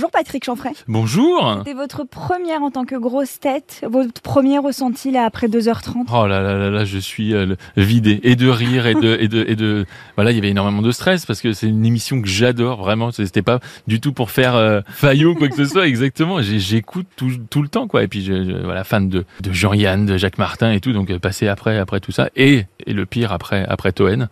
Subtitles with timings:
[0.00, 0.72] Bonjour Patrick Chanfray.
[0.88, 6.06] Bonjour C'était votre première en tant que grosse tête, votre premier ressenti là après 2h30
[6.10, 9.28] Oh là là là là, je suis euh, vidé et de rire et de et
[9.28, 9.84] de et de
[10.16, 13.10] voilà, il y avait énormément de stress parce que c'est une émission que j'adore vraiment.
[13.10, 15.86] C'était pas du tout pour faire euh, faillot ou quoi que ce soit.
[15.86, 18.02] Exactement, j'écoute tout, tout le temps quoi.
[18.02, 20.94] Et puis je, je- voilà, fan de de Jean-Yann, de Jacques Martin et tout.
[20.94, 24.28] Donc euh, passer après après tout ça et et le pire après après Toen.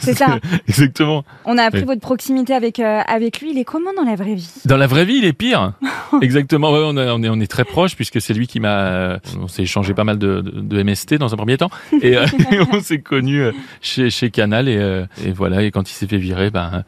[0.00, 0.38] C'est ça.
[0.68, 1.22] Exactement.
[1.44, 3.50] On a appris votre proximité avec, euh, avec lui.
[3.50, 4.50] Il est comment dans la vraie vie?
[4.70, 5.72] Dans la vraie vie, il est pire.
[6.22, 6.70] Exactement.
[6.72, 8.78] Ouais, on, a- on est, on est très proches puisque c'est lui qui m'a.
[8.86, 11.70] euh, On s'est échangé pas mal de, de, de MST dans un premier temps
[12.02, 12.24] et, euh,
[12.72, 13.52] on s'est connus euh,
[13.82, 15.64] chez, chez Canal et, euh, et voilà.
[15.64, 16.84] Et quand il s'est fait virer, ben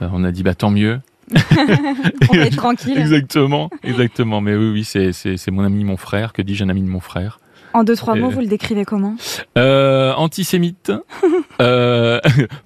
[0.00, 0.98] on a dit bah tant mieux.
[1.34, 2.96] On va être tranquille.
[2.96, 4.40] Exactement, exactement.
[4.40, 6.32] Mais oui, oui, c'est mon ami, mon frère.
[6.32, 7.38] Que dis-je, un ami de mon frère.
[7.74, 9.16] En deux, trois mots, vous le décrivez comment?
[9.58, 10.90] Euh, antisémite,
[11.60, 12.18] euh,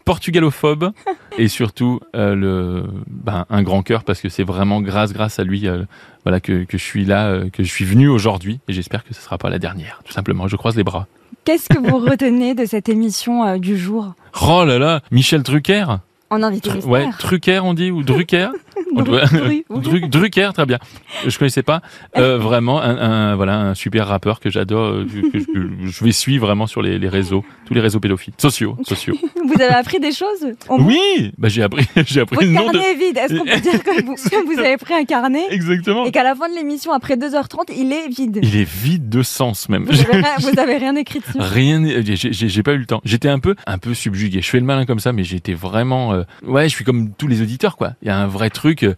[0.05, 0.93] portugalophobe
[1.41, 5.45] et surtout euh, le ben, un grand cœur parce que c'est vraiment grâce grâce à
[5.45, 5.85] lui euh,
[6.23, 9.15] voilà que, que je suis là euh, que je suis venu aujourd'hui et j'espère que
[9.15, 10.49] ce sera pas la dernière tout simplement.
[10.49, 11.07] Je croise les bras.
[11.47, 14.13] Qu'est-ce que vous retenez de cette émission du jour?
[14.43, 15.01] Oh là là!
[15.11, 15.87] Michel Drucker?
[16.29, 16.91] En invité mystère.
[16.91, 18.51] ouais Drucker on dit ou Drucker?
[20.09, 20.79] Drucker très bien
[21.27, 21.83] je connaissais pas
[22.17, 25.45] Euh, vraiment un, un- voilà un super rappeur que j'adore euh, que, je,
[25.91, 29.55] je vais suivre vraiment sur les, les réseaux tous les réseaux pédophiles sociaux sociaux Vous
[29.55, 32.93] avez appris des choses oui bah j'ai appris j'ai appris Votre le nom de carnet
[32.93, 33.17] est vide.
[33.19, 36.05] Est-ce qu'on peut dire que vous, que vous avez pris un carnet Exactement.
[36.07, 39.23] et qu'à la fin de l'émission, après 2h30, il est vide Il est vide de
[39.23, 39.85] sens même.
[39.85, 43.01] Vous avez rien, vous avez rien écrit dessus Rien, j'ai- pas eu le temps.
[43.05, 44.41] J'étais un peu, un peu subjugué.
[44.43, 47.27] Je fais le malin comme ça, mais j'étais vraiment, euh, ouais, je suis comme tous
[47.27, 47.93] les auditeurs quoi.
[48.03, 48.95] Il y a un vrai truc euh,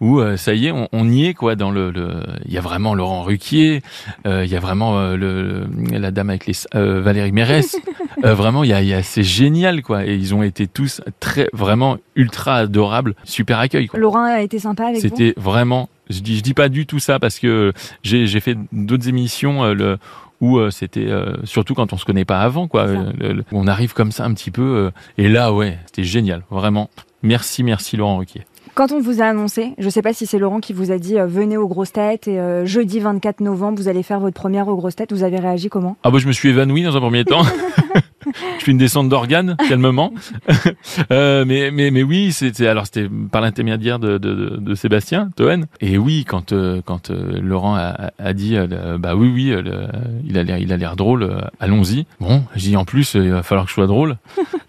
[0.00, 1.56] où euh, ça y est, on, on y est quoi.
[1.56, 1.92] Dans le,
[2.44, 3.82] il y a vraiment Laurent Ruquier,
[4.26, 7.76] euh, il y a vraiment le, la dame avec les, Valérie Mérès.
[8.22, 10.06] Vraiment, il y a, y a c'est génial quoi.
[10.06, 13.88] Et ils ont été tous très, vraiment ultra adorables, super accueil.
[13.88, 14.00] Quoi.
[14.00, 15.00] Laurent a été sympa avec vous?
[15.02, 15.90] C'était vraiment.
[16.08, 19.74] Je dis, je dis pas du tout ça parce que j'ai fait d'autres émissions euh,
[19.74, 19.98] le,
[20.40, 22.86] où euh, c'était euh, surtout quand on se connaît pas avant quoi.
[22.86, 26.88] Le- le- on arrive comme ça un petit peu et là ouais, c'était génial, vraiment.
[27.22, 28.46] Merci, merci Laurent Ruquier.
[28.76, 31.18] Quand on vous a annoncé, je sais pas si c'est Laurent qui vous a dit
[31.18, 34.68] euh, venez aux grosses têtes et euh, jeudi 24 novembre vous allez faire votre première
[34.68, 35.96] aux grosses têtes, vous avez réagi comment?
[36.04, 37.40] Ah bah je me suis évanoui dans un premier temps.
[38.26, 40.12] je fais une descente d'organes calmement.
[41.12, 45.66] Euh, mais mais mais oui, c'était alors c'était par l'intermédiaire de, de, de, Sébastien Toen.
[45.80, 49.62] Et oui, quand euh, quand euh, Laurent a, a dit euh, bah oui oui, euh,
[49.62, 49.88] le-
[50.26, 52.06] il a l'air il a l'air drôle, euh, allons-y.
[52.20, 54.16] Bon, j'ai en plus il va falloir que je sois drôle.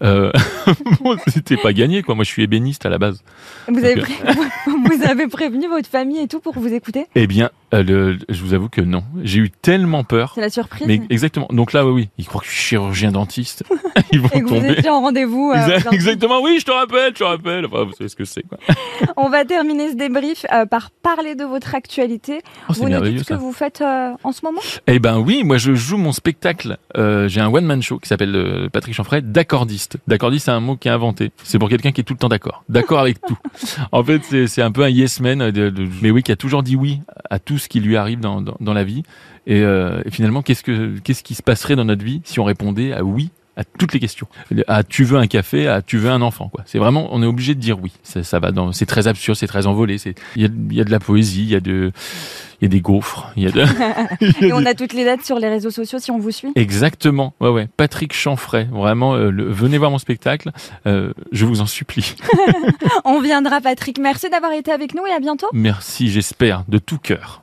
[1.28, 2.14] Euh, c'était pas gagné quoi.
[2.14, 3.22] Moi je suis ébéniste à la base.
[3.68, 4.14] vous avez, pré-
[4.66, 7.06] vous avez prévenu votre famille et tout pour vous écouter?
[7.14, 9.04] Eh bien, euh, le, je vous avoue que non.
[9.22, 10.32] J'ai eu tellement peur.
[10.34, 11.48] C'est la surprise Mais exactement.
[11.50, 12.08] Donc là, oui, oui.
[12.18, 13.64] Ils croient que je suis chirurgien dentiste.
[14.12, 14.72] Ils vont Et que vous tomber.
[14.72, 15.52] étiez en rendez-vous.
[15.54, 17.66] euh, Exactement, oui, je te rappelle, je te rappelle.
[17.66, 18.58] Enfin, vous savez ce que c'est, quoi.
[19.16, 22.40] On va terminer ce débrief euh, par parler de votre actualité.
[22.68, 24.60] Oh, vous nous dites ce que vous faites en ce moment?
[24.86, 26.78] Eh ben oui, moi je joue mon spectacle.
[26.96, 29.96] J'ai un one-man show qui s'appelle Patrick Chanfray, d'accordiste.
[30.06, 31.30] D'accordiste, c'est un mot qui est inventé.
[31.44, 32.64] C'est pour quelqu'un qui est tout le temps d'accord.
[32.68, 33.36] D'accord avec tout.
[33.92, 36.36] En fait, c'est c'est un peu un yes man, de- de- mais oui, qui a
[36.36, 39.02] toujours dit oui à tout ce qui lui arrive dans, dans, dans la vie.
[39.46, 42.44] Et, euh, et finalement, qu'est-ce que qu'est-ce qui se passerait dans notre vie si on
[42.44, 44.28] répondait à oui à toutes les questions?
[44.68, 46.62] À tu veux un café, à tu veux un enfant, quoi.
[46.66, 47.90] C'est vraiment, on est obligé de dire oui.
[48.04, 49.98] Ça, ça va dans, c'est très absurde, c'est très envolé.
[49.98, 51.90] C'est, il y a, il y a de la poésie, il y a de,
[52.60, 53.62] il y a des gaufres, il y a de,
[54.20, 56.12] il y a Et on des- a toutes les dates sur les réseaux sociaux si
[56.12, 56.52] on vous suit?
[56.54, 57.68] Exactement, ouais ouais.
[57.76, 60.52] Patrick Chanfray, vraiment, euh, le- venez voir mon spectacle,
[60.86, 62.14] euh, je vous en supplie.
[63.04, 63.98] On viendra Patrick.
[63.98, 65.48] Merci d'avoir été avec nous et à bientôt.
[65.52, 67.42] Merci, j'espère, de tout cœur.